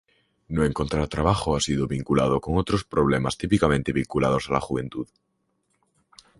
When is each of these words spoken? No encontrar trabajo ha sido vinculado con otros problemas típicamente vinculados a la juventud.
No 0.47 0.63
encontrar 0.65 1.07
trabajo 1.09 1.55
ha 1.55 1.59
sido 1.59 1.85
vinculado 1.87 2.41
con 2.41 2.57
otros 2.57 2.83
problemas 2.83 3.37
típicamente 3.37 3.93
vinculados 3.93 4.49
a 4.49 4.53
la 4.53 4.59
juventud. 4.59 5.07